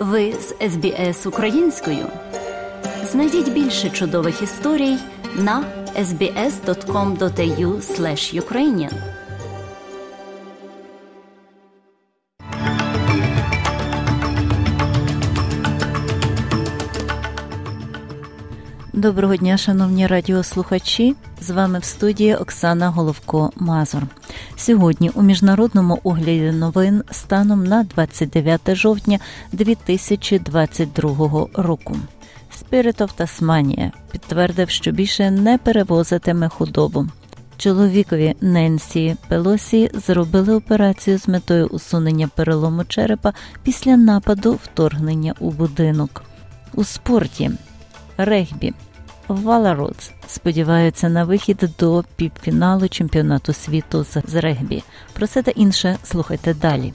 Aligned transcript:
Ви 0.00 0.32
з 0.32 0.54
СБС 0.70 1.26
українською. 1.26 2.06
Знайдіть 3.04 3.52
більше 3.52 3.90
чудових 3.90 4.42
історій 4.42 4.96
на 5.36 5.64
sbs.com.au 5.96 7.80
ukrainian 8.40 8.92
Доброго 18.92 19.36
дня, 19.36 19.56
шановні 19.56 20.06
радіослухачі. 20.06 21.16
З 21.40 21.50
вами 21.50 21.78
в 21.78 21.84
студії 21.84 22.34
Оксана 22.34 22.88
Головко 22.88 23.50
Мазур. 23.56 24.02
Сьогодні 24.60 25.10
у 25.14 25.22
міжнародному 25.22 26.00
огляді 26.04 26.52
новин 26.52 27.02
станом 27.10 27.64
на 27.64 27.84
29 27.84 28.74
жовтня 28.74 29.18
2022 29.52 31.46
року. 31.54 31.96
Spirit 32.60 32.96
of 32.96 33.90
підтвердив, 34.12 34.70
що 34.70 34.90
більше 34.90 35.30
не 35.30 35.58
перевозитиме 35.58 36.48
худобу. 36.48 37.06
Чоловікові 37.56 38.34
Ненсі 38.40 39.16
Пелосі 39.28 39.90
зробили 39.94 40.54
операцію 40.54 41.18
з 41.18 41.28
метою 41.28 41.66
усунення 41.66 42.28
перелому 42.34 42.84
черепа 42.84 43.32
після 43.62 43.96
нападу 43.96 44.58
вторгнення 44.62 45.34
у 45.38 45.50
будинок. 45.50 46.22
У 46.74 46.84
спорті 46.84 47.50
регбі 48.16 48.74
Валародс 49.34 50.10
сподіваються 50.26 51.08
на 51.08 51.24
вихід 51.24 51.70
до 51.78 52.04
півфіналу 52.16 52.88
чемпіонату 52.88 53.52
світу 53.52 54.06
з 54.26 54.34
регбі. 54.34 54.82
Про 55.12 55.26
це 55.26 55.42
та 55.42 55.50
інше 55.50 55.96
слухайте 56.02 56.54
далі. 56.54 56.92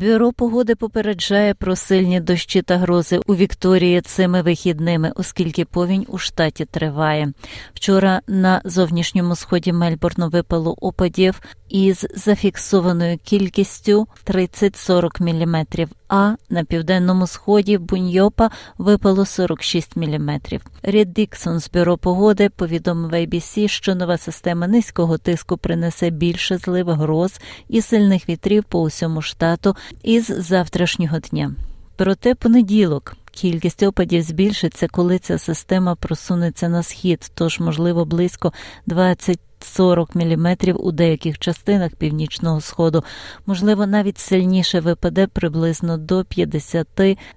Бюро 0.00 0.32
погоди 0.32 0.74
попереджає 0.74 1.54
про 1.54 1.76
сильні 1.76 2.20
дощі 2.20 2.62
та 2.62 2.76
грози 2.76 3.20
у 3.26 3.34
Вікторії 3.34 4.00
цими 4.00 4.42
вихідними, 4.42 5.12
оскільки 5.16 5.64
повінь 5.64 6.06
у 6.08 6.18
штаті 6.18 6.64
триває. 6.64 7.32
Вчора 7.74 8.20
на 8.26 8.62
зовнішньому 8.64 9.36
сході 9.36 9.72
Мельбурну 9.72 10.28
випало 10.28 10.74
опадів 10.80 11.40
із 11.70 12.06
зафіксованою 12.14 13.18
кількістю 13.24 14.06
30-40 14.26 15.22
мм, 15.22 15.66
а 16.08 16.34
на 16.50 16.64
південному 16.64 17.26
сході 17.26 17.78
Буньйопа 17.78 18.50
випало 18.78 19.26
46 19.26 19.96
мм. 19.96 20.40
Рід 20.82 21.12
Діксон 21.12 21.60
з 21.60 21.70
бюро 21.70 21.98
погоди 21.98 22.48
повідомив 22.48 23.10
ABC, 23.10 23.68
що 23.68 23.94
нова 23.94 24.18
система 24.18 24.66
низького 24.66 25.18
тиску 25.18 25.56
принесе 25.56 26.10
більше 26.10 26.58
злив 26.58 26.90
гроз 26.90 27.40
і 27.68 27.82
сильних 27.82 28.28
вітрів 28.28 28.64
по 28.64 28.80
усьому 28.80 29.22
штату 29.22 29.76
із 30.02 30.26
завтрашнього 30.26 31.18
дня. 31.18 31.54
Проте 31.96 32.34
понеділок. 32.34 33.16
Кількість 33.32 33.82
опадів 33.82 34.22
збільшиться, 34.22 34.88
коли 34.88 35.18
ця 35.18 35.38
система 35.38 35.94
просунеться 35.94 36.68
на 36.68 36.82
схід, 36.82 37.30
тож, 37.34 37.60
можливо, 37.60 38.04
близько 38.04 38.52
20 38.86 39.40
40 39.64 40.14
мм 40.14 40.56
у 40.74 40.92
деяких 40.92 41.38
частинах 41.38 41.94
північного 41.94 42.60
сходу, 42.60 43.04
можливо, 43.46 43.86
навіть 43.86 44.18
сильніше 44.18 44.80
випаде 44.80 45.26
приблизно 45.26 45.98
до 45.98 46.24
50 46.24 46.86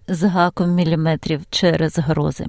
з 0.07 0.23
гаком 0.23 0.69
міліметрів 0.69 1.41
через 1.49 1.99
грози. 1.99 2.45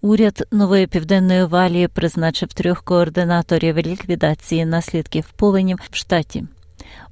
Уряд 0.00 0.46
нової 0.52 0.86
південної 0.86 1.44
валії 1.44 1.88
призначив 1.88 2.52
трьох 2.52 2.82
координаторів 2.82 3.78
ліквідації 3.78 4.66
наслідків 4.66 5.30
повенів 5.36 5.78
в 5.90 5.96
штаті. 5.96 6.44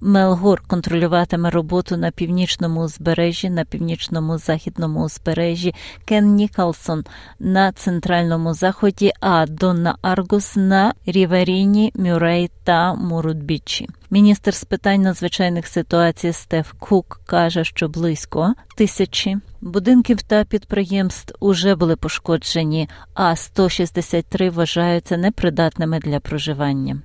Мелгор 0.00 0.62
контролюватиме 0.66 1.50
роботу 1.50 1.96
на 1.96 2.10
північному 2.10 2.80
узбережжі, 2.80 3.50
на 3.50 3.64
північному 3.64 4.38
західному 4.38 5.04
узбережжі, 5.04 5.74
Кен 6.04 6.34
Ніколсон 6.34 7.04
на 7.38 7.72
центральному 7.72 8.54
заході, 8.54 9.12
а 9.20 9.46
Донна 9.46 9.96
Аргус 10.02 10.56
на 10.56 10.94
Ріверіні, 11.06 11.92
Мюрей 11.94 12.50
та 12.64 12.94
Мурудбічі. 12.94 13.88
Міністр 14.10 14.54
з 14.54 14.64
питань 14.64 15.02
надзвичайних 15.02 15.66
ситуацій 15.66 16.32
Стеф 16.32 16.72
Кук 16.78 17.20
каже, 17.26 17.64
що 17.64 17.88
близько 17.88 18.54
тисячі 18.76 19.36
будинків 19.60 20.22
та 20.22 20.44
підприємств 20.44 21.34
уже 21.40 21.74
були 21.74 21.96
пошкоджені, 21.96 22.88
а 23.14 23.36
163 23.36 24.50
вважаються 24.50 25.16
непридатними 25.16 25.98
для 25.98 26.20
проживання. 26.20 27.02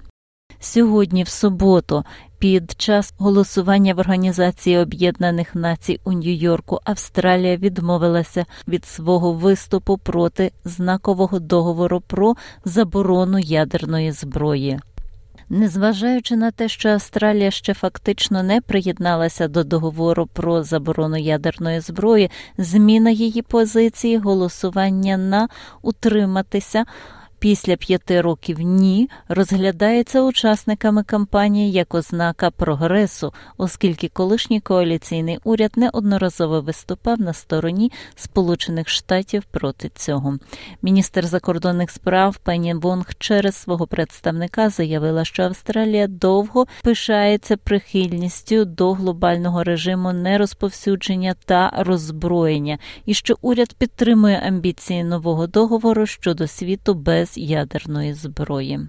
Сьогодні, 0.64 1.24
в 1.24 1.28
суботу, 1.28 2.04
під 2.40 2.72
час 2.78 3.14
голосування 3.18 3.94
в 3.94 4.00
Організації 4.00 4.78
Об'єднаних 4.78 5.56
Націй 5.56 6.00
у 6.04 6.12
Нью-Йорку 6.12 6.80
Австралія 6.84 7.58
відмовилася 7.58 8.46
від 8.68 8.86
свого 8.86 9.34
виступу 9.34 9.98
проти 9.98 10.52
знакового 10.66 11.40
договору 11.40 12.02
про 12.08 12.36
заборону 12.66 13.40
ядерної 13.40 14.12
зброї. 14.12 14.80
Незважаючи 15.50 16.36
на 16.36 16.52
те, 16.52 16.68
що 16.68 16.90
Австралія 16.90 17.52
ще 17.52 17.74
фактично 17.74 18.44
не 18.44 18.62
приєдналася 18.62 19.48
до 19.48 19.64
договору 19.64 20.30
про 20.34 20.64
заборону 20.64 21.18
ядерної 21.18 21.80
зброї, 21.80 22.32
зміна 22.58 23.10
її 23.10 23.42
позиції, 23.42 24.18
голосування 24.18 25.18
на 25.18 25.48
утриматися 25.82 26.86
після 27.41 27.75
п'яти 27.75 28.22
років 28.22 28.59
ні 28.59 29.09
розглядається 29.28 30.22
учасниками 30.22 31.03
кампанії 31.03 31.72
як 31.72 31.94
ознака 31.94 32.52
прогресу, 32.52 33.34
оскільки 33.57 34.07
колишній 34.07 34.59
коаліційний 34.59 35.40
уряд 35.44 35.72
неодноразово 35.75 36.62
виступав 36.62 37.22
на 37.22 37.34
стороні 37.34 37.91
Сполучених 38.16 38.90
Штатів 38.90 39.44
проти 39.52 39.91
цього. 39.96 40.38
Міністр 40.81 41.25
закордонних 41.25 41.91
справ 41.91 42.38
Пені 42.38 42.74
Вонг 42.74 43.06
через 43.18 43.56
свого 43.56 43.88
представника 43.88 44.69
заявила, 44.69 45.25
що 45.25 45.44
Австралія 45.44 46.08
довго 46.08 46.66
пишається 46.84 47.58
прихильністю 47.58 48.66
до 48.66 48.94
глобального 48.94 49.63
режиму 49.63 50.13
нерозповсюдження 50.13 51.35
та 51.46 51.73
роззброєння, 51.78 52.78
і 53.06 53.13
що 53.13 53.35
уряд 53.41 53.73
підтримує 53.73 54.44
амбіції 54.47 55.03
нового 55.03 55.47
договору 55.47 56.06
щодо 56.06 56.47
світу 56.47 56.94
без 56.94 57.31
ядерної 57.38 58.14
зброї. 58.14 58.80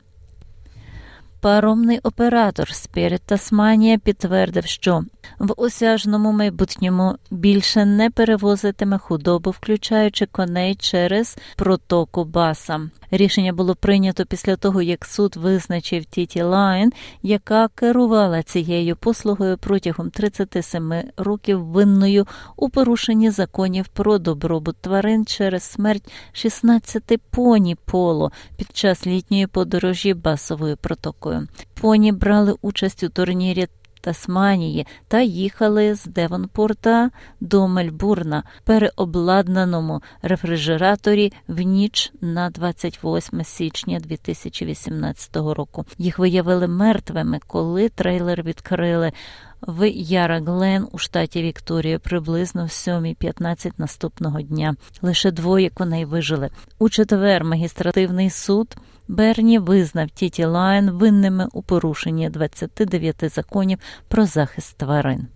Паромний 1.42 1.98
оператор 1.98 2.69
Spirit 2.69 3.20
Tasmania 3.28 3.98
підтвердив, 3.98 4.66
що 4.66 5.04
в 5.38 5.54
осяжному 5.56 6.32
майбутньому 6.32 7.16
більше 7.31 7.84
не 7.84 8.10
перевозитиме 8.10 8.98
худобу, 8.98 9.50
включаючи 9.50 10.26
коней 10.26 10.75
через 10.75 11.38
протоку 11.56 12.25
Баса. 12.25 12.81
Рішення 13.15 13.53
було 13.53 13.75
прийнято 13.75 14.27
після 14.27 14.56
того, 14.56 14.83
як 14.83 15.05
суд 15.05 15.37
визначив 15.37 16.05
Тіті 16.05 16.43
Лайн, 16.43 16.93
яка 17.23 17.69
керувала 17.69 18.43
цією 18.43 18.97
послугою 18.97 19.59
протягом 19.59 20.11
37 20.11 20.95
років 21.17 21.65
винною 21.65 22.27
у 22.56 22.69
порушенні 22.69 23.31
законів 23.31 23.89
про 23.89 24.19
добробут 24.19 24.77
тварин 24.81 25.27
через 25.27 25.62
смерть 25.62 26.12
16 26.33 27.21
поні 27.31 27.75
поло 27.84 28.33
під 28.56 28.77
час 28.77 29.06
літньої 29.06 29.47
подорожі 29.47 30.15
басовою 30.15 30.77
протокою. 30.77 31.49
Поні 31.81 32.12
брали 32.12 32.55
участь 32.62 33.03
у 33.03 33.09
турнірі 33.09 33.67
Тасманії 34.02 34.86
та 35.08 35.20
їхали 35.20 35.94
з 35.94 36.04
Девонпорта 36.04 37.10
до 37.40 37.68
Мельбурна 37.68 38.42
переобладнаному 38.64 40.02
рефрижераторі 40.22 41.32
в 41.48 41.60
ніч 41.60 42.12
на 42.20 42.50
28 42.50 43.44
січня 43.44 44.00
2018 44.00 45.37
року. 45.37 45.84
Їх 45.99 46.19
виявили 46.19 46.69
мертвими, 46.69 47.40
коли 47.46 47.88
трейлер 47.88 48.43
відкрили. 48.43 49.12
В 49.66 49.90
Яра 49.90 50.40
Глен 50.40 50.88
у 50.93 50.98
штаті 50.98 51.43
Вікторія 51.43 51.98
приблизно 51.98 52.64
в 52.64 52.69
7.15 52.69 53.72
наступного 53.78 54.43
дня. 54.43 54.75
Лише 55.02 55.31
двоє 55.31 55.70
коней 55.70 56.05
вижили. 56.05 56.50
У 56.78 56.88
четвер 56.88 57.44
магістративний 57.44 58.31
суд 58.31 58.76
Берні 59.08 59.58
визнав 59.58 60.10
Тіті 60.10 60.44
Лайн 60.44 60.90
винними 60.90 61.49
у 61.52 61.62
порушенні 61.62 62.31
29 62.31 63.34
законів 63.34 63.78
про 64.08 64.26
захист 64.26 64.76
тварин. 64.76 65.26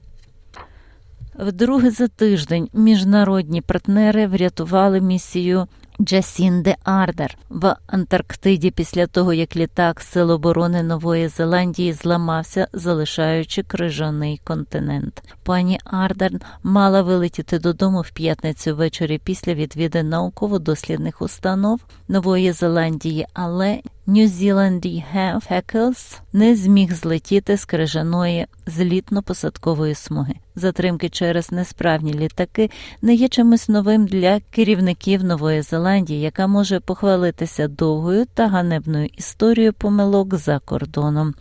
Вдруге 1.38 1.90
за 1.90 2.08
тиждень 2.08 2.68
міжнародні 2.72 3.60
партнери 3.60 4.26
врятували 4.26 5.00
місію 5.00 5.66
Джасінди 6.00 6.76
Ардерн 6.84 7.38
в 7.50 7.76
Антарктиді 7.86 8.70
після 8.70 9.06
того, 9.06 9.32
як 9.32 9.56
літак 9.56 10.00
Сил 10.00 10.30
оборони 10.30 10.82
Нової 10.82 11.28
Зеландії 11.28 11.92
зламався, 11.92 12.68
залишаючи 12.72 13.62
крижаний 13.62 14.40
континент. 14.44 15.22
Пані 15.42 15.80
Ардерн 15.84 16.32
мала 16.62 17.02
вилетіти 17.02 17.58
додому 17.58 18.00
в 18.00 18.10
п'ятницю 18.10 18.76
ввечері 18.76 19.18
після 19.24 19.54
відвідин 19.54 20.08
науково-дослідних 20.08 21.22
установ 21.22 21.80
Нової 22.08 22.52
Зеландії, 22.52 23.26
але 23.34 23.80
New 24.08 24.28
Zealand 24.28 25.04
Hackles 25.50 26.18
не 26.32 26.56
зміг 26.56 26.94
злетіти 26.94 27.56
з 27.56 27.64
крижаної 27.64 28.46
злітно-посадкової 28.66 29.94
смуги. 29.94 30.34
Затримки 30.56 31.08
через 31.08 31.52
несправні 31.52 32.14
літаки 32.14 32.70
не 33.02 33.14
є 33.14 33.28
чимось 33.28 33.68
новим 33.68 34.06
для 34.06 34.40
керівників 34.50 35.24
Нової 35.24 35.62
Зеландії, 35.62 35.85
яка 35.94 36.46
може 36.46 36.80
похвалитися 36.80 37.68
довгою 37.68 38.24
та 38.34 38.48
ганебною 38.48 39.08
історією 39.16 39.72
помилок 39.72 40.34
за 40.34 40.58
кордоном. 40.58 41.34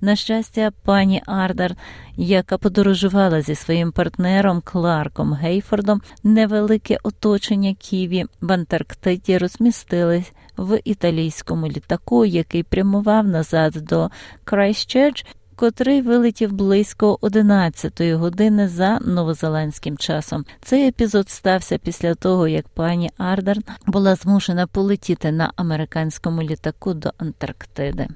На 0.00 0.16
щастя, 0.16 0.70
пані 0.84 1.22
Ардар, 1.26 1.74
яка 2.16 2.58
подорожувала 2.58 3.42
зі 3.42 3.54
своїм 3.54 3.92
партнером 3.92 4.62
Кларком 4.64 5.32
Гейфордом, 5.32 6.02
невелике 6.22 6.98
оточення 7.02 7.74
Ківі 7.78 8.24
в 8.40 8.52
Антарктиді 8.52 9.38
розмістились 9.38 10.32
в 10.56 10.80
італійському 10.84 11.66
літаку, 11.66 12.24
який 12.24 12.62
прямував 12.62 13.26
назад 13.26 13.72
до 13.72 14.10
Крайстчерч, 14.44 15.26
котрий 15.60 16.02
вилетів 16.02 16.52
близько 16.52 17.18
11-ї 17.22 18.14
години 18.14 18.68
за 18.68 18.98
новозеландським 18.98 19.96
часом. 19.98 20.44
Цей 20.62 20.88
епізод 20.88 21.30
стався 21.30 21.78
після 21.78 22.14
того, 22.14 22.48
як 22.48 22.68
пані 22.68 23.10
Ардерн 23.18 23.62
була 23.86 24.14
змушена 24.14 24.66
полетіти 24.66 25.32
на 25.32 25.52
американському 25.56 26.42
літаку 26.42 26.94
до 26.94 27.12
Антарктиди. 27.18 28.08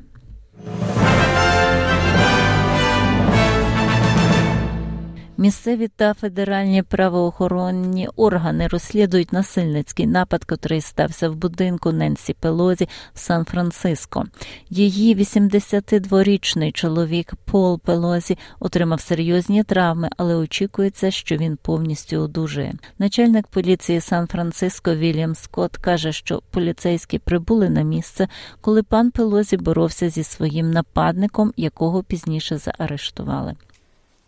Місцеві 5.44 5.88
та 5.88 6.14
федеральні 6.14 6.82
правоохоронні 6.82 8.08
органи 8.16 8.66
розслідують 8.66 9.32
насильницький 9.32 10.06
напад, 10.06 10.44
котрий 10.44 10.80
стався 10.80 11.28
в 11.30 11.36
будинку 11.36 11.92
Ненсі 11.92 12.34
Пелозі 12.34 12.88
в 13.14 13.18
Сан-Франциско. 13.18 14.24
Її 14.70 15.16
82-річний 15.16 16.72
чоловік 16.72 17.34
Пол 17.44 17.80
Пелозі 17.80 18.38
отримав 18.60 19.00
серйозні 19.00 19.64
травми, 19.64 20.08
але 20.16 20.34
очікується, 20.34 21.10
що 21.10 21.36
він 21.36 21.58
повністю 21.62 22.16
одужує. 22.16 22.74
Начальник 22.98 23.46
поліції 23.46 24.00
Сан-Франциско 24.00 24.94
Вільям 24.94 25.34
Скотт 25.34 25.76
каже, 25.76 26.12
що 26.12 26.42
поліцейські 26.50 27.18
прибули 27.18 27.70
на 27.70 27.82
місце, 27.82 28.28
коли 28.60 28.82
пан 28.82 29.10
Пелозі 29.10 29.56
боровся 29.56 30.08
зі 30.10 30.22
своїм 30.22 30.70
нападником, 30.70 31.52
якого 31.56 32.02
пізніше 32.02 32.58
заарештували. 32.58 33.54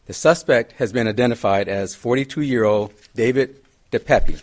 The 0.07 0.15
suspect 0.15 0.73
has 0.79 0.93
been 0.93 1.09
identified 1.09 1.69
as 1.69 1.97
42-year-old 1.97 2.91
David 3.17 3.49
DePepe. 3.91 4.43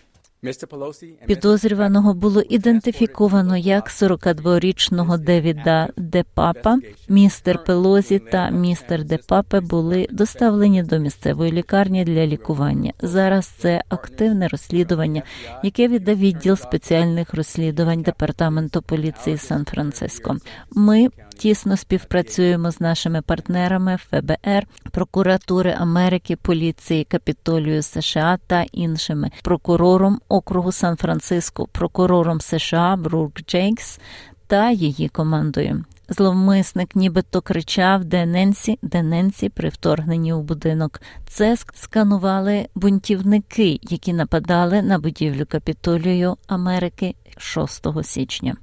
Підозрюваного 1.25 2.13
було 2.13 2.42
ідентифіковано 2.42 3.57
як 3.57 3.89
42-річного 3.89 5.18
Девіда 5.18 5.89
Депапа. 5.98 6.80
Містер 7.10 7.63
Пелозі 7.63 8.19
та 8.19 8.50
містер 8.50 9.04
Депапе 9.04 9.60
були 9.60 10.07
доставлені 10.12 10.83
до 10.83 11.00
місцевої 11.00 11.51
лікарні 11.51 12.04
для 12.04 12.27
лікування. 12.27 12.94
Зараз 13.01 13.45
це 13.45 13.83
активне 13.89 14.48
розслідування, 14.48 15.24
яке 15.63 15.88
віддав 15.88 16.18
відділ 16.18 16.56
спеціальних 16.56 17.33
розслідувань 17.33 18.01
департаменту 18.01 18.81
поліції 18.81 19.38
Сан-Франциско. 19.38 20.38
Ми 20.71 21.07
тісно 21.44 21.78
співпрацюємо 21.78 22.72
з 22.72 22.81
нашими 22.81 23.22
партнерами 23.22 23.98
ФБР, 23.98 24.68
прокуратури 24.92 25.75
Америки, 25.80 26.36
поліції 26.36 27.04
Капітолію 27.04 27.81
США 27.81 28.38
та 28.48 28.66
іншими 28.72 29.31
прокурором 29.44 30.19
округу 30.30 30.72
Сан-Франциско, 30.72 31.68
прокурором 31.68 32.42
США 32.42 32.95
Брук 32.95 33.42
Джейкс 33.42 34.00
та 34.48 34.72
її 34.72 35.10
командою. 35.10 35.84
Зловмисник 36.10 36.95
нібито 36.95 37.42
кричав 37.42 38.06
де 38.06 38.25
Ненсі, 38.25 38.80
де 38.81 39.04
Ненсі 39.04 39.50
при 39.50 39.69
вторгненні 39.69 40.34
у 40.34 40.42
будинок. 40.42 41.01
Це 41.28 41.57
сканували 41.74 42.68
бунтівники, 42.75 43.80
які 43.81 44.13
нападали 44.13 44.81
на 44.81 45.00
будівлю 45.00 45.46
Капітолію 45.50 46.38
Америки 46.48 47.16
6 47.38 47.88
січня. 48.04 48.56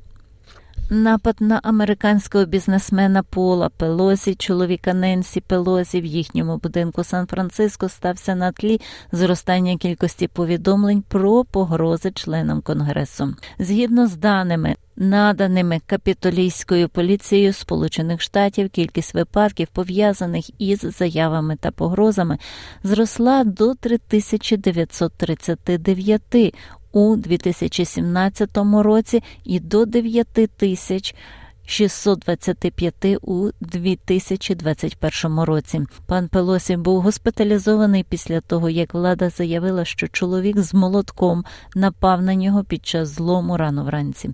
Напад 0.92 1.36
на 1.40 1.60
американського 1.62 2.44
бізнесмена 2.44 3.22
Пола 3.22 3.68
Пелозі, 3.68 4.34
чоловіка 4.34 4.94
Ненсі 4.94 5.40
Пелозі 5.40 6.00
в 6.00 6.04
їхньому 6.04 6.56
будинку 6.56 7.04
Сан-Франциско 7.04 7.88
стався 7.88 8.34
на 8.34 8.52
тлі 8.52 8.80
зростання 9.12 9.76
кількості 9.76 10.28
повідомлень 10.28 11.02
про 11.08 11.44
погрози 11.44 12.10
членам 12.10 12.60
конгресу. 12.60 13.34
Згідно 13.58 14.06
з 14.06 14.16
даними. 14.16 14.76
Наданими 14.96 15.80
капітолійською 15.86 16.88
поліцією 16.88 17.52
Сполучених 17.52 18.20
Штатів 18.20 18.70
кількість 18.70 19.14
випадків, 19.14 19.68
пов'язаних 19.72 20.60
із 20.60 20.80
заявами 20.80 21.56
та 21.60 21.70
погрозами, 21.70 22.38
зросла 22.82 23.44
до 23.44 23.74
3939 23.74 26.54
у 26.92 27.16
2017 27.16 28.50
році 28.72 29.22
і 29.44 29.60
до 29.60 29.86
9 29.86 30.28
тисяч 30.56 31.14
625 31.70 32.94
у 33.22 33.50
2021 33.60 35.40
році. 35.40 35.80
Пан 36.06 36.28
Пелосі 36.28 36.76
був 36.76 37.00
госпіталізований 37.00 38.04
після 38.08 38.40
того, 38.40 38.70
як 38.70 38.94
влада 38.94 39.30
заявила, 39.30 39.84
що 39.84 40.08
чоловік 40.08 40.58
з 40.58 40.74
молотком 40.74 41.44
напав 41.74 42.22
на 42.22 42.34
нього 42.34 42.64
під 42.64 42.86
час 42.86 43.08
злому 43.08 43.56
рано 43.56 43.84
вранці. 43.84 44.30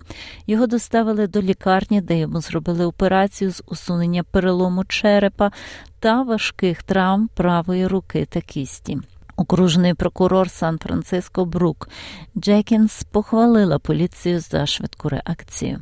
Його 0.47 0.67
доставили 0.67 1.27
до 1.27 1.41
лікарні, 1.41 2.01
де 2.01 2.19
йому 2.19 2.41
зробили 2.41 2.85
операцію 2.85 3.51
з 3.51 3.63
усунення 3.67 4.23
перелому 4.23 4.85
черепа 4.85 5.51
та 5.99 6.23
важких 6.23 6.83
травм 6.83 7.29
правої 7.35 7.87
руки 7.87 8.27
та 8.29 8.41
кісті. 8.41 8.97
Окружний 9.39 9.93
прокурор 9.93 10.49
Сан-Франциско 10.49 11.45
Брук 11.45 11.89
Джекінс 12.37 13.03
похвалила 13.03 13.79
поліцію 13.79 14.39
за 14.39 14.65
швидку 14.65 15.09
реакцію. 15.09 15.81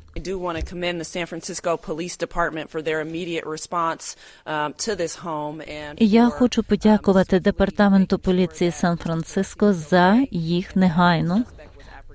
Я 5.98 6.30
хочу 6.30 6.64
подякувати 6.64 7.40
департаменту 7.40 8.20
поліції 8.20 8.72
Сан-Франциско 8.72 9.74
за 9.74 10.26
їх 10.32 10.76
негайну 10.76 11.44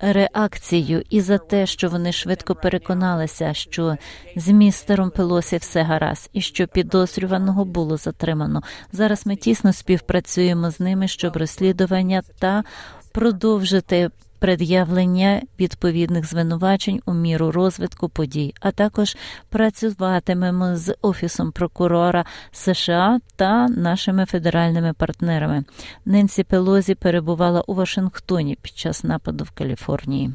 реакцію 0.00 1.02
і 1.10 1.20
за 1.20 1.38
те, 1.38 1.66
що 1.66 1.88
вони 1.88 2.12
швидко 2.12 2.54
переконалися, 2.54 3.54
що 3.54 3.96
з 4.36 4.48
містером 4.48 5.10
Пелосі 5.10 5.56
все 5.56 5.82
гаразд, 5.82 6.30
і 6.32 6.40
що 6.40 6.66
підозрюваного 6.66 7.64
було 7.64 7.96
затримано. 7.96 8.62
Зараз 8.92 9.26
ми 9.26 9.36
тісно 9.36 9.72
співпрацюємо 9.72 10.70
з 10.70 10.80
ними, 10.80 11.08
щоб 11.08 11.36
розслідування 11.36 12.22
та 12.38 12.64
продовжити 13.12 14.10
пред'явлення 14.40 15.42
відповідних 15.60 16.26
звинувачень 16.26 17.00
у 17.06 17.14
міру 17.14 17.50
розвитку 17.50 18.08
подій, 18.08 18.54
а 18.60 18.70
також 18.70 19.16
працюватимемо 19.48 20.76
з 20.76 20.94
офісом 21.02 21.52
прокурора 21.52 22.24
США 22.52 23.20
та 23.36 23.68
нашими 23.68 24.26
федеральними 24.26 24.92
партнерами. 24.92 25.64
Ненсі 26.04 26.44
Пелозі 26.44 26.94
перебувала 26.94 27.60
у 27.60 27.74
Вашингтоні 27.74 28.58
під 28.62 28.72
час 28.76 29.04
нападу 29.04 29.44
в 29.44 29.50
Каліфорнії. 29.50 30.32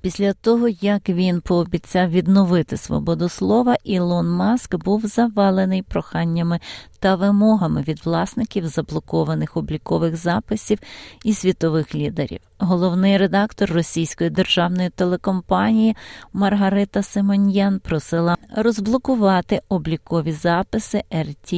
Після 0.00 0.32
того, 0.32 0.68
як 0.68 1.08
він 1.08 1.40
пообіцяв 1.40 2.10
відновити 2.10 2.76
свободу 2.76 3.28
слова, 3.28 3.76
Ілон 3.84 4.28
Маск 4.28 4.76
був 4.76 5.06
завалений 5.06 5.82
проханнями 5.82 6.60
та 6.98 7.14
вимогами 7.14 7.82
від 7.82 8.06
власників 8.06 8.66
заблокованих 8.66 9.56
облікових 9.56 10.16
записів 10.16 10.78
і 11.24 11.34
світових 11.34 11.94
лідерів. 11.94 12.40
Головний 12.58 13.16
редактор 13.16 13.70
російської 13.70 14.30
державної 14.30 14.90
телекомпанії 14.90 15.96
Маргарита 16.32 17.02
Симоньян 17.02 17.78
просила 17.78 18.36
розблокувати 18.56 19.60
облікові 19.68 20.32
записи 20.32 21.02
РТ 21.14 21.52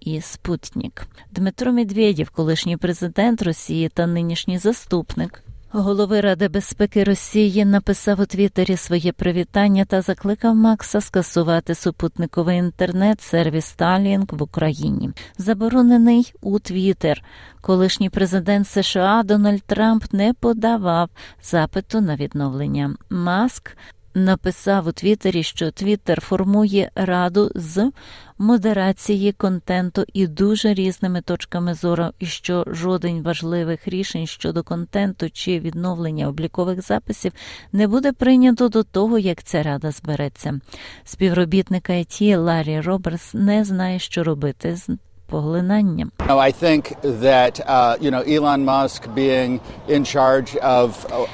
і 0.00 0.20
Спутнік. 0.20 1.06
Дмитро 1.30 1.72
Медведєв, 1.72 2.30
колишній 2.30 2.76
президент 2.76 3.42
Росії 3.42 3.88
та 3.88 4.06
нинішній 4.06 4.58
заступник 4.58 5.44
Голови 5.74 6.20
Ради 6.20 6.48
безпеки 6.48 7.04
Росії 7.04 7.64
написав 7.64 8.20
у 8.20 8.26
Твіттері 8.26 8.76
своє 8.76 9.12
привітання 9.12 9.84
та 9.84 10.00
закликав 10.00 10.54
Макса 10.54 11.00
скасувати 11.00 11.74
супутниковий 11.74 12.58
інтернет-сервіс 12.58 13.76
Starlink 13.78 14.36
в 14.36 14.42
Україні. 14.42 15.10
Заборонений 15.38 16.32
у 16.40 16.58
Твіттер. 16.58 17.24
Колишній 17.60 18.10
президент 18.10 18.68
США 18.68 19.22
Дональд 19.22 19.62
Трамп 19.62 20.04
не 20.12 20.34
подавав 20.34 21.08
запиту 21.42 22.00
на 22.00 22.16
відновлення. 22.16 22.96
Маск 23.10 23.76
написав 24.14 24.86
у 24.86 24.92
Твіттері, 24.92 25.42
що 25.42 25.70
Твіттер 25.70 26.20
формує 26.20 26.90
раду 26.94 27.50
з 27.54 27.90
модерації 28.38 29.32
контенту 29.32 30.04
і 30.12 30.26
дуже 30.26 30.74
різними 30.74 31.20
точками 31.20 31.74
зору, 31.74 32.06
і 32.18 32.26
що 32.26 32.64
жоден 32.66 33.22
важливих 33.22 33.88
рішень 33.88 34.26
щодо 34.26 34.62
контенту 34.62 35.30
чи 35.30 35.60
відновлення 35.60 36.28
облікових 36.28 36.82
записів 36.82 37.32
не 37.72 37.88
буде 37.88 38.12
прийнято 38.12 38.68
до 38.68 38.82
того, 38.82 39.18
як 39.18 39.42
ця 39.42 39.62
рада 39.62 39.90
збереться. 39.90 40.60
Співробітник 41.04 41.90
IT 41.90 42.36
Ларі 42.38 42.80
Робертс 42.80 43.34
не 43.34 43.64
знає, 43.64 43.98
що 43.98 44.24
робити 44.24 44.76
з 44.76 44.90
поглинанням. 45.32 46.12
I 46.18 46.52
think 46.62 46.82
that, 47.02 47.54
uh, 47.60 47.96
you 48.04 48.10
know, 48.10 48.22
Elon 48.36 48.62
Musk 48.64 49.00
being 49.14 49.52
in 49.88 50.02
charge 50.04 50.50
of 50.80 50.88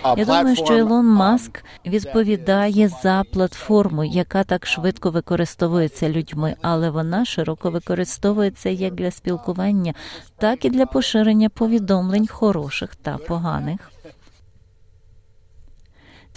a 0.04 0.14
Я 0.18 0.24
думаю, 0.24 0.56
що 0.56 0.76
Ілон 0.76 1.06
um, 1.06 1.16
Маск 1.16 1.64
відповідає 1.86 2.88
за 3.02 3.24
платформу, 3.32 4.04
яка 4.04 4.44
так 4.44 4.66
швидко 4.66 5.10
використовується 5.10 6.08
людьми, 6.08 6.54
але 6.62 6.90
вона 6.90 7.24
широко 7.24 7.70
використовується 7.70 8.68
як 8.68 8.94
для 8.94 9.10
спілкування, 9.10 9.94
так 10.38 10.64
і 10.64 10.70
для 10.70 10.86
поширення 10.86 11.48
повідомлень 11.48 12.26
хороших 12.26 12.96
та 12.96 13.16
поганих. 13.16 13.80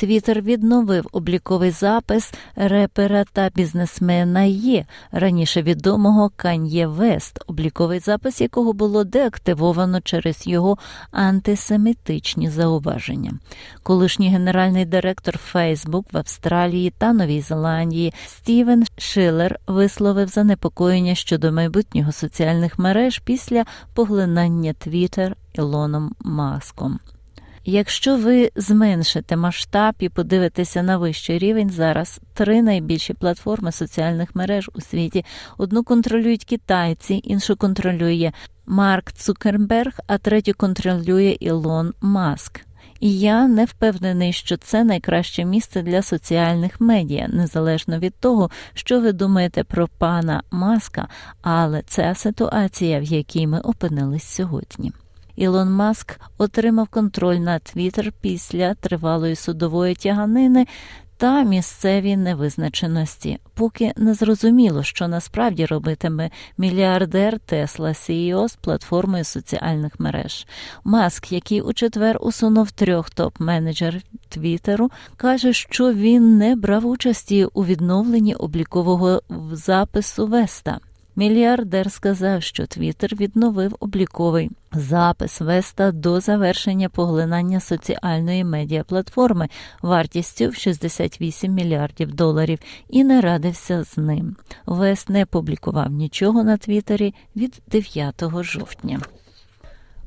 Твіттер 0.02 0.42
відновив 0.42 1.08
обліковий 1.12 1.72
запис 1.72 2.34
репера 2.56 3.26
та 3.34 3.50
бізнесмена 3.56 4.44
Є, 4.44 4.86
раніше 5.12 5.62
відомого 5.62 6.32
Кан'є 6.36 6.88
Вест, 6.88 7.40
обліковий 7.48 8.00
запис 8.00 8.42
якого 8.42 8.74
було 8.74 9.04
деактивовано 9.04 10.02
через 10.02 10.48
його 10.48 10.78
антисемітичні 11.12 12.50
зауваження. 12.50 13.32
Колишній 13.84 14.30
генеральний 14.30 14.86
директор 14.86 15.38
Фейсбук 15.38 16.14
в 16.14 16.18
Австралії 16.18 16.94
та 16.98 17.14
Новій 17.14 17.42
Зеландії 17.42 18.14
Стівен 18.28 18.86
Шилер 18.98 19.60
висловив 19.68 20.28
занепокоєння 20.28 21.16
щодо 21.16 21.52
майбутнього 21.52 22.12
соціальних 22.12 22.80
мереж 22.80 23.20
після 23.20 23.66
поглинання 23.94 24.74
Твіттер 24.74 25.36
Ілоном 25.54 26.16
Маском. 26.20 27.00
Якщо 27.66 28.18
ви 28.18 28.52
зменшите 28.56 29.36
масштаб 29.36 29.96
і 30.00 30.10
подивитеся 30.10 30.84
на 30.84 30.98
вищий 30.98 31.40
рівень, 31.40 31.70
зараз 31.70 32.22
три 32.34 32.62
найбільші 32.62 33.14
платформи 33.14 33.72
соціальних 33.72 34.36
мереж 34.36 34.70
у 34.74 34.82
світі. 34.82 35.26
Одну 35.58 35.84
контролюють 35.84 36.46
китайці, 36.46 37.22
іншу 37.24 37.56
контролює 37.56 38.32
Марк 38.66 39.12
Цукерберг, 39.12 40.00
а 40.08 40.18
третю 40.18 40.54
контролює 40.58 41.38
Ілон 41.40 41.94
Маск. 42.02 42.62
І 43.00 43.20
я 43.20 43.48
не 43.48 43.66
впевнений, 43.66 44.34
що 44.34 44.58
це 44.58 44.84
найкраще 44.84 45.46
місце 45.46 45.82
для 45.82 46.02
соціальних 46.02 46.82
медіа, 46.82 47.28
незалежно 47.28 48.00
від 48.00 48.16
того, 48.16 48.50
що 48.74 49.02
ви 49.02 49.12
думаєте 49.12 49.64
про 49.64 49.88
пана 49.88 50.44
Маска, 50.52 51.08
але 51.42 51.82
це 51.82 52.16
ситуація, 52.16 53.00
в 53.00 53.04
якій 53.04 53.48
ми 53.48 53.60
опинились 53.60 54.24
сьогодні. 54.24 54.92
Ілон 55.42 55.70
Маск 55.72 56.20
отримав 56.38 56.88
контроль 56.88 57.36
над 57.36 57.64
Твіттер 57.64 58.12
після 58.22 58.74
тривалої 58.74 59.36
судової 59.36 59.96
тяганини 59.96 60.68
та 61.18 61.44
місцеві 61.44 62.18
невизначеності, 62.18 63.40
поки 63.54 63.94
не 63.96 64.14
зрозуміло, 64.14 64.84
що 64.84 65.08
насправді 65.08 65.66
робитиме 65.66 66.30
мільярдер 66.58 67.40
Тесла 67.40 67.90
CEO 67.90 68.48
з 68.48 68.56
платформою 68.56 69.24
соціальних 69.24 70.00
мереж. 70.00 70.48
Маск, 70.84 71.32
який 71.32 71.62
у 71.62 71.74
четвер 71.74 72.18
усунув 72.22 72.72
трьох 72.72 73.10
топ-менеджерів 73.10 74.02
Твіттеру, 74.30 74.92
каже, 75.18 75.54
що 75.54 75.94
він 75.94 76.38
не 76.38 76.56
брав 76.56 76.86
участі 76.86 77.46
у 77.46 77.66
відновленні 77.66 78.36
облікового 78.36 79.22
запису 79.52 80.28
Веста. 80.28 80.80
Мільярдер 81.22 81.92
сказав, 81.92 82.44
що 82.44 82.66
Твіттер 82.66 83.16
відновив 83.16 83.76
обліковий 83.80 84.52
запис 84.72 85.42
Веста 85.42 85.92
до 85.92 86.20
завершення 86.20 86.90
поглинання 86.90 87.60
соціальної 87.60 88.44
медіаплатформи 88.44 89.50
вартістю 89.82 90.50
в 90.50 90.56
68 90.56 91.54
мільярдів 91.54 92.14
доларів 92.14 92.60
і 92.90 93.04
не 93.04 93.22
радився 93.22 93.84
з 93.84 93.98
ним. 93.98 94.36
Вест 94.66 95.10
не 95.10 95.26
публікував 95.26 95.92
нічого 95.92 96.44
на 96.44 96.58
Твіттері 96.58 97.14
від 97.36 97.62
9 97.68 98.24
жовтня. 98.44 99.00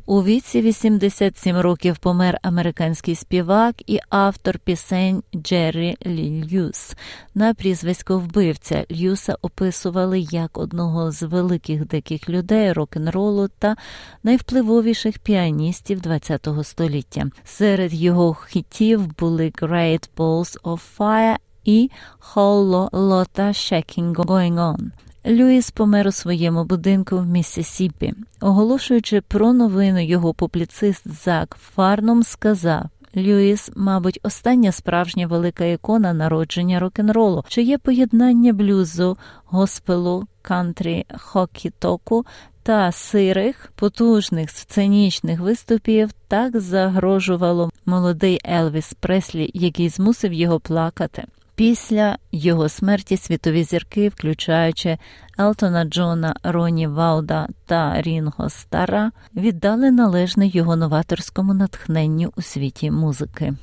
У 0.06 0.22
віці 0.22 0.60
87 0.62 1.56
років 1.56 1.98
помер 1.98 2.38
американський 2.42 3.14
співак 3.14 3.74
і 3.86 3.98
автор 4.08 4.58
пісень 4.58 5.22
Джеррі 5.36 5.96
Лі 6.06 6.44
Льюс. 6.44 6.96
На 7.34 7.54
прізвисько 7.54 8.18
вбивця 8.18 8.84
Льюса 8.92 9.36
описували 9.42 10.20
як 10.20 10.58
одного 10.58 11.10
з 11.10 11.22
великих 11.22 11.86
диких 11.86 12.28
людей 12.28 12.72
рок-н-ролу 12.72 13.48
та 13.58 13.76
найвпливовіших 14.22 15.18
піаністів 15.18 16.00
ХХ 16.02 16.64
століття. 16.64 17.30
Серед 17.44 17.94
його 17.94 18.34
хітів 18.34 19.16
були 19.18 19.50
Great 19.50 20.08
Balls 20.16 20.60
of 20.62 20.80
Fire 20.98 21.36
і 21.64 21.90
Whole 22.34 22.90
Lotta 22.90 23.48
Shaking 23.48 24.14
Going 24.14 24.54
On. 24.54 24.90
Люїс 25.26 25.70
помер 25.70 26.08
у 26.08 26.12
своєму 26.12 26.64
будинку 26.64 27.18
в 27.18 27.26
Міссісіпі. 27.26 28.14
Оголошуючи 28.40 29.20
про 29.20 29.52
новину, 29.52 30.04
його 30.04 30.34
публіцист 30.34 31.08
Зак 31.24 31.56
Фарном 31.60 32.22
сказав. 32.22 32.84
Люїс, 33.16 33.70
мабуть, 33.76 34.20
остання 34.22 34.72
справжня 34.72 35.26
велика 35.26 35.64
ікона 35.64 36.12
народження 36.12 36.80
рок-н-ролу, 36.80 37.44
чиє 37.48 37.78
поєднання 37.78 38.52
блюзу, 38.52 39.18
госпелу, 39.44 40.26
кантрі, 40.42 41.04
хокі-току 41.18 42.26
та 42.62 42.92
сирих, 42.92 43.72
потужних 43.74 44.50
сценічних 44.50 45.40
виступів 45.40 46.10
так 46.28 46.60
загрожувало 46.60 47.70
молодий 47.86 48.40
Елвіс 48.44 48.94
Преслі, 49.00 49.50
який 49.54 49.88
змусив 49.88 50.32
його 50.32 50.60
плакати. 50.60 51.24
Після 51.56 52.18
його 52.32 52.68
смерті 52.68 53.16
світові 53.16 53.64
зірки, 53.64 54.08
включаючи 54.08 54.98
Елтона 55.38 55.84
Джона, 55.84 56.34
Роні 56.42 56.86
Вауда 56.86 57.48
та 57.66 58.02
Рінго 58.02 58.50
Стара, 58.50 59.12
віддали 59.36 59.90
належне 59.90 60.46
його 60.46 60.76
новаторському 60.76 61.54
натхненню 61.54 62.32
у 62.36 62.42
світі 62.42 62.90
музики. 62.90 63.54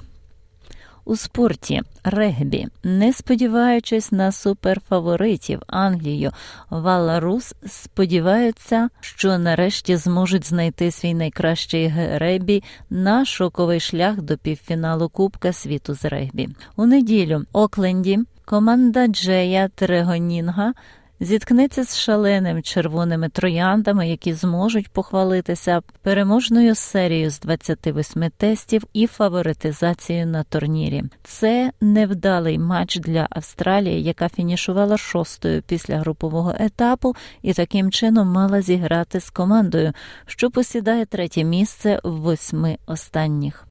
У 1.06 1.16
спорті 1.16 1.82
регбі, 2.04 2.68
не 2.84 3.14
сподіваючись 3.14 4.12
на 4.12 4.32
суперфаворитів 4.32 5.62
Англію, 5.68 6.32
Валарус 6.70 7.56
сподіваються, 7.68 8.90
що 9.02 9.38
нарешті 9.38 9.96
зможуть 9.96 10.48
знайти 10.48 10.92
свій 10.92 11.14
найкращий 11.14 11.88
гребі 11.88 12.64
на 12.90 13.26
шоковий 13.26 13.80
шлях 13.80 14.22
до 14.22 14.38
півфіналу 14.38 15.10
Кубка 15.10 15.54
світу 15.54 15.94
з 15.94 16.06
регбі. 16.06 16.50
У 16.76 16.86
неділю 16.86 17.46
Окленді 17.54 18.20
команда 18.46 19.08
Джея 19.08 19.68
Трегонінга 19.76 20.74
зіткнеться 21.22 21.84
з 21.84 21.98
шаленим 21.98 22.64
червоними 22.64 23.30
трояндами, 23.30 24.10
які 24.10 24.34
зможуть 24.34 24.90
похвалитися 24.90 25.82
переможною 26.02 26.76
серією 26.76 27.30
з 27.30 27.40
28 27.40 28.30
тестів 28.38 28.84
і 28.94 29.08
фаворитизацією 29.08 30.28
на 30.28 30.44
турнірі. 30.44 31.04
Це 31.24 31.72
невдалий 31.82 32.60
матч 32.60 33.00
для 33.00 33.28
Австралії, 33.30 34.04
яка 34.04 34.30
фінішувала 34.30 34.98
шостою 34.98 35.62
після 35.62 35.98
групового 35.98 36.56
етапу, 36.60 37.16
і 37.42 37.54
таким 37.54 37.92
чином 37.92 38.28
мала 38.28 38.62
зіграти 38.62 39.20
з 39.20 39.30
командою, 39.30 39.94
що 40.26 40.52
посідає 40.52 41.06
третє 41.06 41.44
місце 41.44 42.00
в 42.04 42.12
восьми 42.12 42.78
останніх. 42.86 43.71